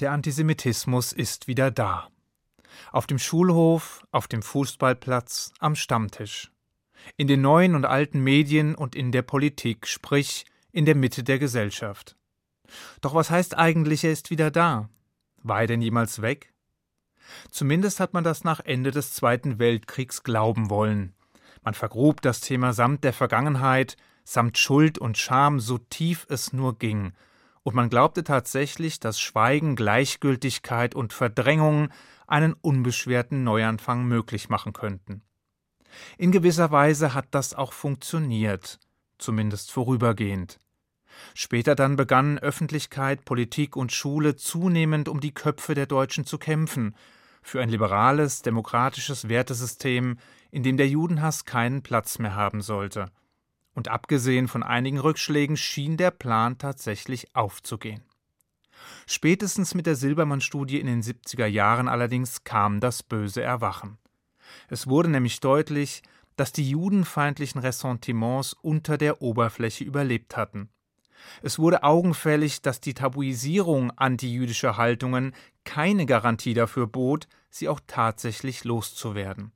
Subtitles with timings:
[0.00, 2.08] Der Antisemitismus ist wieder da.
[2.90, 6.50] Auf dem Schulhof, auf dem Fußballplatz, am Stammtisch.
[7.16, 11.38] In den neuen und alten Medien und in der Politik, sprich in der Mitte der
[11.38, 12.16] Gesellschaft.
[13.02, 14.88] Doch was heißt eigentlich, er ist wieder da?
[15.44, 16.52] War er denn jemals weg?
[17.52, 21.14] Zumindest hat man das nach Ende des Zweiten Weltkriegs glauben wollen.
[21.62, 26.78] Man vergrub das Thema samt der Vergangenheit, samt Schuld und Scham so tief es nur
[26.78, 27.12] ging
[27.64, 31.88] und man glaubte tatsächlich, dass Schweigen, Gleichgültigkeit und Verdrängung
[32.26, 35.22] einen unbeschwerten Neuanfang möglich machen könnten.
[36.18, 38.78] In gewisser Weise hat das auch funktioniert,
[39.18, 40.60] zumindest vorübergehend.
[41.32, 46.94] Später dann begannen Öffentlichkeit, Politik und Schule zunehmend um die Köpfe der Deutschen zu kämpfen,
[47.42, 50.18] für ein liberales, demokratisches Wertesystem,
[50.50, 53.10] in dem der Judenhass keinen Platz mehr haben sollte
[53.74, 58.02] und abgesehen von einigen Rückschlägen schien der Plan tatsächlich aufzugehen.
[59.06, 63.98] Spätestens mit der Silbermann-Studie in den 70er Jahren allerdings kam das böse Erwachen.
[64.68, 66.02] Es wurde nämlich deutlich,
[66.36, 70.68] dass die judenfeindlichen Ressentiments unter der Oberfläche überlebt hatten.
[71.42, 75.32] Es wurde augenfällig, dass die Tabuisierung antijüdischer Haltungen
[75.64, 79.52] keine Garantie dafür bot, sie auch tatsächlich loszuwerden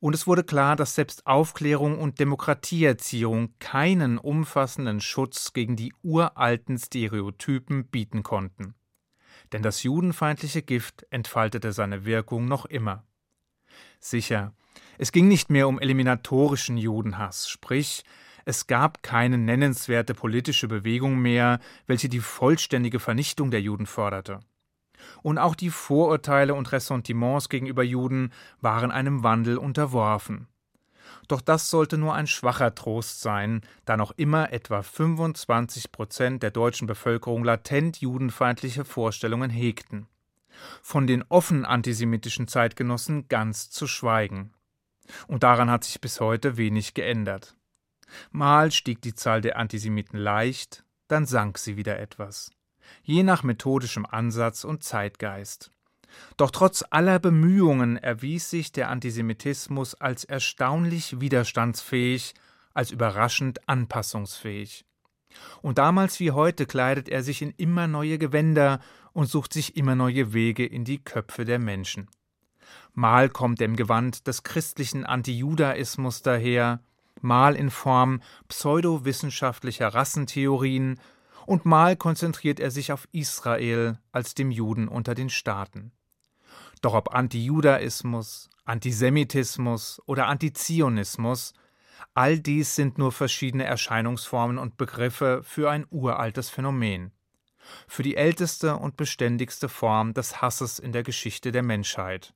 [0.00, 6.78] und es wurde klar, dass selbst Aufklärung und Demokratieerziehung keinen umfassenden Schutz gegen die uralten
[6.78, 8.74] Stereotypen bieten konnten.
[9.52, 13.04] Denn das judenfeindliche Gift entfaltete seine Wirkung noch immer.
[13.98, 14.54] Sicher,
[14.96, 18.04] es ging nicht mehr um eliminatorischen Judenhass, sprich,
[18.46, 24.40] es gab keine nennenswerte politische Bewegung mehr, welche die vollständige Vernichtung der Juden forderte
[25.22, 30.46] und auch die Vorurteile und Ressentiments gegenüber Juden waren einem Wandel unterworfen.
[31.28, 36.50] Doch das sollte nur ein schwacher Trost sein, da noch immer etwa 25 Prozent der
[36.50, 40.06] deutschen Bevölkerung latent judenfeindliche Vorstellungen hegten.
[40.82, 44.52] Von den offen antisemitischen Zeitgenossen ganz zu schweigen.
[45.28, 47.54] Und daran hat sich bis heute wenig geändert.
[48.30, 52.50] Mal stieg die Zahl der Antisemiten leicht, dann sank sie wieder etwas
[53.02, 55.70] je nach methodischem Ansatz und Zeitgeist.
[56.36, 62.34] Doch trotz aller Bemühungen erwies sich der Antisemitismus als erstaunlich widerstandsfähig,
[62.74, 64.84] als überraschend anpassungsfähig.
[65.62, 68.80] Und damals wie heute kleidet er sich in immer neue Gewänder
[69.12, 72.08] und sucht sich immer neue Wege in die Köpfe der Menschen.
[72.92, 76.80] Mal kommt er im Gewand des christlichen Antijudaismus daher,
[77.20, 80.98] mal in Form pseudowissenschaftlicher Rassentheorien
[81.50, 85.90] und mal konzentriert er sich auf Israel als dem Juden unter den Staaten.
[86.80, 91.52] Doch ob Antijudaismus, Antisemitismus oder Antizionismus,
[92.14, 97.10] all dies sind nur verschiedene Erscheinungsformen und Begriffe für ein uraltes Phänomen,
[97.88, 102.32] für die älteste und beständigste Form des Hasses in der Geschichte der Menschheit,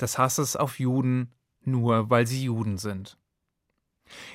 [0.00, 3.16] des Hasses auf Juden, nur weil sie Juden sind.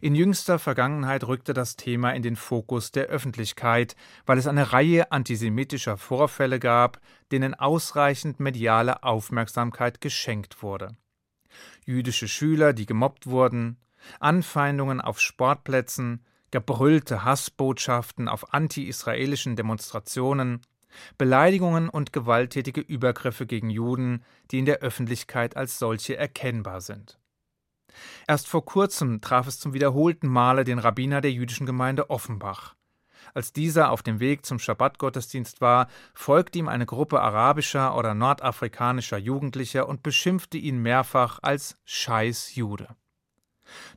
[0.00, 3.96] In jüngster Vergangenheit rückte das Thema in den Fokus der Öffentlichkeit,
[4.26, 7.00] weil es eine Reihe antisemitischer Vorfälle gab,
[7.32, 10.96] denen ausreichend mediale Aufmerksamkeit geschenkt wurde.
[11.84, 13.78] Jüdische Schüler, die gemobbt wurden,
[14.20, 20.60] Anfeindungen auf Sportplätzen, gebrüllte Hassbotschaften auf anti-israelischen Demonstrationen,
[21.18, 27.18] Beleidigungen und gewalttätige Übergriffe gegen Juden, die in der Öffentlichkeit als solche erkennbar sind.
[28.26, 32.74] Erst vor kurzem traf es zum wiederholten Male den Rabbiner der jüdischen Gemeinde Offenbach.
[33.32, 39.18] Als dieser auf dem Weg zum Schabbatgottesdienst war, folgte ihm eine Gruppe arabischer oder nordafrikanischer
[39.18, 42.88] Jugendlicher und beschimpfte ihn mehrfach als Scheiß Jude.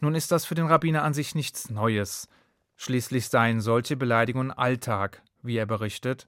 [0.00, 2.28] Nun ist das für den Rabbiner an sich nichts Neues.
[2.76, 6.26] Schließlich seien solche Beleidigungen Alltag, wie er berichtet.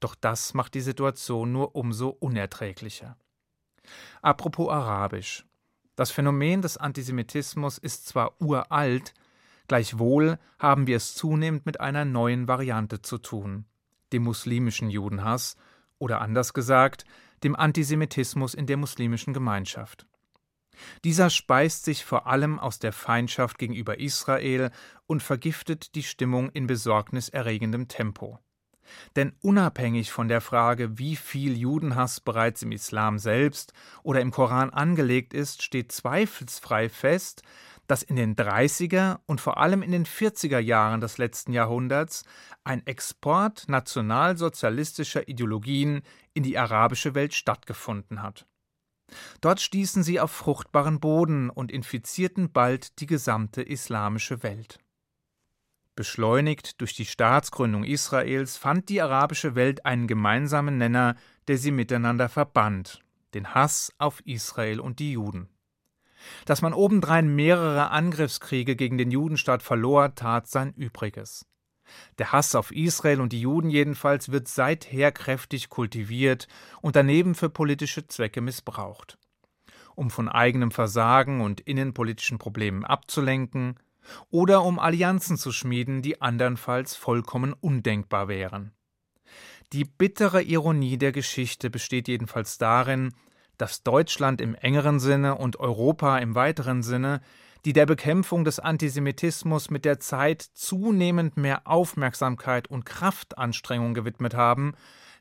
[0.00, 3.16] Doch das macht die Situation nur umso unerträglicher.
[4.22, 5.46] Apropos Arabisch.
[5.96, 9.14] Das Phänomen des Antisemitismus ist zwar uralt,
[9.68, 13.64] gleichwohl haben wir es zunehmend mit einer neuen Variante zu tun,
[14.12, 15.56] dem muslimischen Judenhass
[15.98, 17.04] oder anders gesagt,
[17.44, 20.06] dem Antisemitismus in der muslimischen Gemeinschaft.
[21.04, 24.70] Dieser speist sich vor allem aus der Feindschaft gegenüber Israel
[25.06, 28.40] und vergiftet die Stimmung in besorgniserregendem Tempo.
[29.16, 33.72] Denn unabhängig von der Frage, wie viel Judenhass bereits im Islam selbst
[34.02, 37.42] oder im Koran angelegt ist, steht zweifelsfrei fest,
[37.86, 42.24] dass in den 30er und vor allem in den 40er Jahren des letzten Jahrhunderts
[42.64, 46.02] ein Export nationalsozialistischer Ideologien
[46.32, 48.46] in die arabische Welt stattgefunden hat.
[49.40, 54.78] Dort stießen sie auf fruchtbaren Boden und infizierten bald die gesamte islamische Welt.
[55.96, 61.14] Beschleunigt durch die Staatsgründung Israels fand die arabische Welt einen gemeinsamen Nenner,
[61.46, 63.00] der sie miteinander verband,
[63.34, 65.48] den Hass auf Israel und die Juden.
[66.46, 71.46] Dass man obendrein mehrere Angriffskriege gegen den Judenstaat verlor, tat sein Übriges.
[72.18, 76.48] Der Hass auf Israel und die Juden jedenfalls wird seither kräftig kultiviert
[76.80, 79.18] und daneben für politische Zwecke missbraucht.
[79.94, 83.76] Um von eigenem Versagen und innenpolitischen Problemen abzulenken
[84.30, 88.72] oder um Allianzen zu schmieden, die andernfalls vollkommen undenkbar wären.
[89.72, 93.12] Die bittere Ironie der Geschichte besteht jedenfalls darin,
[93.58, 97.20] dass Deutschland im engeren Sinne und Europa im weiteren Sinne,
[97.64, 104.74] die der Bekämpfung des Antisemitismus mit der Zeit zunehmend mehr Aufmerksamkeit und Kraftanstrengung gewidmet haben,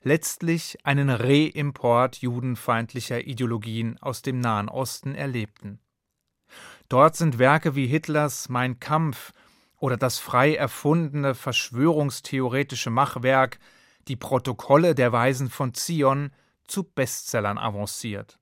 [0.03, 5.79] letztlich einen Reimport judenfeindlicher Ideologien aus dem Nahen Osten erlebten.
[6.89, 9.33] Dort sind Werke wie Hitlers Mein Kampf
[9.77, 13.59] oder das frei erfundene verschwörungstheoretische Machwerk
[14.07, 16.31] Die Protokolle der Weisen von Zion
[16.65, 18.39] zu Bestsellern avanciert.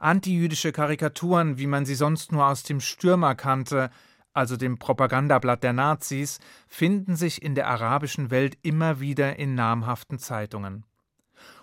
[0.00, 3.90] Antijüdische Karikaturen, wie man sie sonst nur aus dem Stürmer kannte,
[4.32, 10.18] also dem Propagandablatt der Nazis, finden sich in der arabischen Welt immer wieder in namhaften
[10.18, 10.84] Zeitungen.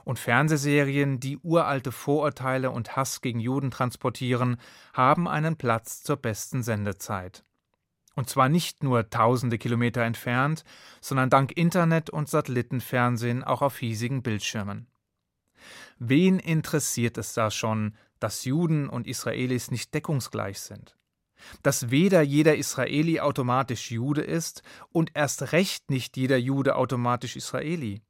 [0.03, 4.57] Und Fernsehserien, die uralte Vorurteile und Hass gegen Juden transportieren,
[4.93, 7.43] haben einen Platz zur besten Sendezeit.
[8.15, 10.63] Und zwar nicht nur tausende Kilometer entfernt,
[11.01, 14.87] sondern dank Internet und Satellitenfernsehen auch auf hiesigen Bildschirmen.
[15.99, 20.97] Wen interessiert es da schon, dass Juden und Israelis nicht deckungsgleich sind?
[21.61, 28.01] Dass weder jeder Israeli automatisch Jude ist und erst recht nicht jeder Jude automatisch Israeli?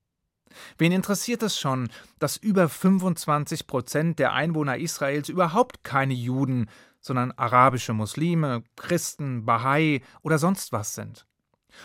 [0.77, 1.89] Wen interessiert es schon,
[2.19, 6.69] dass über 25 Prozent der Einwohner Israels überhaupt keine Juden,
[7.01, 11.25] sondern arabische Muslime, Christen, Bahai oder sonst was sind?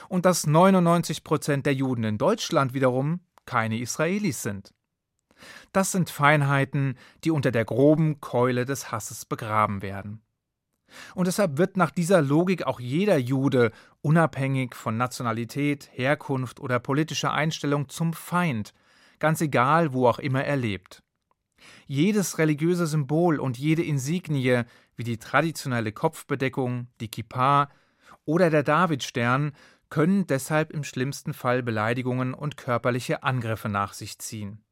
[0.09, 4.73] Und dass 99 Prozent der Juden in Deutschland wiederum keine Israelis sind?
[5.73, 10.23] Das sind Feinheiten, die unter der groben Keule des Hasses begraben werden.
[11.15, 17.33] Und deshalb wird nach dieser Logik auch jeder Jude, unabhängig von Nationalität, Herkunft oder politischer
[17.33, 18.75] Einstellung, zum Feind,
[19.19, 21.03] ganz egal, wo auch immer er lebt.
[21.87, 24.63] Jedes religiöse Symbol und jede Insignie,
[24.97, 27.71] wie die traditionelle Kopfbedeckung, die Kippa
[28.25, 29.53] oder der Davidstern,
[29.91, 34.65] können deshalb im schlimmsten Fall Beleidigungen und körperliche Angriffe nach sich ziehen.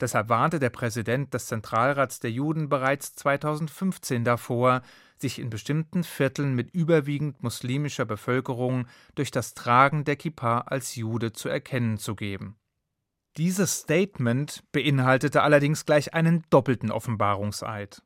[0.00, 4.82] Deshalb warnte der Präsident des Zentralrats der Juden bereits 2015 davor,
[5.22, 11.32] sich in bestimmten Vierteln mit überwiegend muslimischer Bevölkerung durch das Tragen der Kippa als Jude
[11.32, 12.56] zu erkennen zu geben.
[13.38, 18.02] Dieses Statement beinhaltete allerdings gleich einen doppelten Offenbarungseid.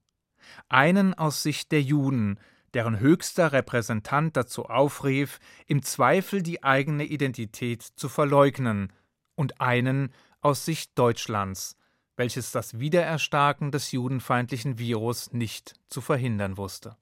[0.68, 2.38] Einen aus Sicht der Juden,
[2.74, 8.92] deren höchster Repräsentant dazu aufrief, im Zweifel die eigene Identität zu verleugnen,
[9.34, 11.76] und einen aus Sicht Deutschlands,
[12.16, 16.96] welches das Wiedererstarken des judenfeindlichen Virus nicht zu verhindern wusste.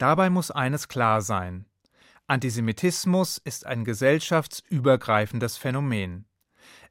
[0.00, 1.66] Dabei muss eines klar sein.
[2.26, 6.24] Antisemitismus ist ein gesellschaftsübergreifendes Phänomen.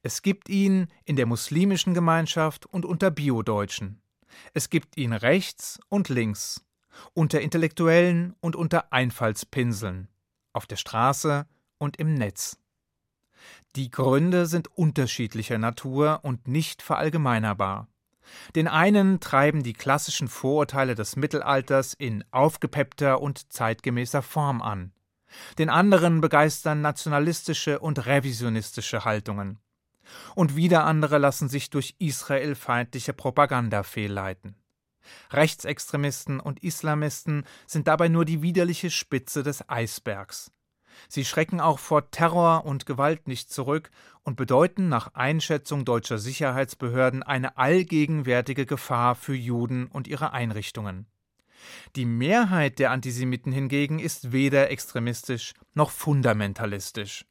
[0.04, 4.00] Es gibt ihn in der muslimischen Gemeinschaft und unter Biodeutschen.
[4.54, 6.64] Es gibt ihn rechts und links,
[7.16, 10.08] unter Intellektuellen und unter Einfallspinseln,
[10.54, 11.48] auf der Straße
[11.80, 12.60] und im Netz.
[13.76, 17.88] Die Gründe sind unterschiedlicher Natur und nicht verallgemeinerbar.
[18.56, 24.92] Den einen treiben die klassischen Vorurteile des Mittelalters in aufgepeppter und zeitgemäßer Form an.
[25.58, 29.60] Den anderen begeistern nationalistische und revisionistische Haltungen.
[30.36, 34.56] Und wieder andere lassen sich durch israelfeindliche Propaganda fehlleiten.
[35.32, 40.52] Rechtsextremisten und Islamisten sind dabei nur die widerliche Spitze des Eisbergs.
[41.08, 43.90] Sie schrecken auch vor Terror und Gewalt nicht zurück
[44.24, 51.08] und bedeuten nach Einschätzung deutscher Sicherheitsbehörden eine allgegenwärtige Gefahr für Juden und ihre Einrichtungen.
[51.96, 57.26] Die Mehrheit der Antisemiten hingegen ist weder extremistisch noch fundamentalistisch.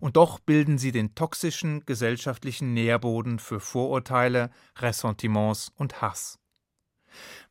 [0.00, 6.41] Und doch bilden sie den toxischen gesellschaftlichen Nährboden für Vorurteile, Ressentiments und Hass.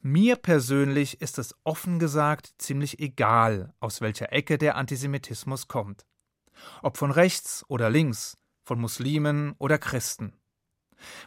[0.01, 6.05] Mir persönlich ist es offen gesagt ziemlich egal, aus welcher Ecke der Antisemitismus kommt.
[6.81, 10.33] Ob von rechts oder links, von Muslimen oder Christen.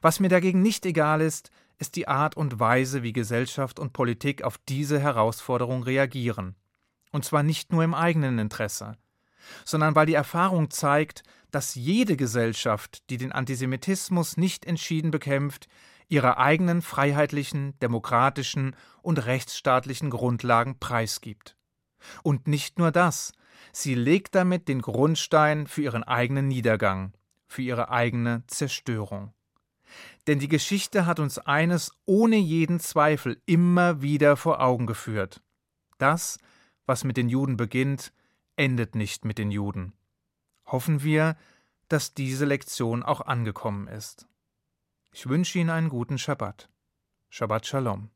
[0.03, 4.43] Was mir dagegen nicht egal ist, ist die Art und Weise, wie Gesellschaft und Politik
[4.43, 6.55] auf diese Herausforderung reagieren.
[7.11, 8.97] Und zwar nicht nur im eigenen Interesse,
[9.65, 15.69] sondern weil die Erfahrung zeigt, dass jede Gesellschaft, die den Antisemitismus nicht entschieden bekämpft,
[16.09, 21.57] ihre eigenen freiheitlichen, demokratischen und rechtsstaatlichen Grundlagen preisgibt.
[22.23, 23.33] Und nicht nur das,
[23.73, 27.13] Sie legt damit den Grundstein für ihren eigenen Niedergang,
[27.47, 29.33] für ihre eigene Zerstörung.
[30.27, 35.43] Denn die Geschichte hat uns eines ohne jeden Zweifel immer wieder vor Augen geführt.
[35.99, 36.39] Das,
[36.87, 38.13] was mit den Juden beginnt,
[38.57, 39.93] endet nicht mit den Juden.
[40.67, 41.37] Hoffen wir,
[41.89, 44.27] dass diese Lektion auch angekommen ist.
[45.17, 46.69] Ich wünsche Ihnen einen guten Schabbat.
[47.31, 48.11] Shabbat Shalom.